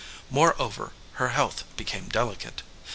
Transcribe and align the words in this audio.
More 0.31 0.59
over, 0.59 0.93
her 1.21 1.29
health 1.29 1.63
became 1.77 2.09
delicate. 2.09 2.63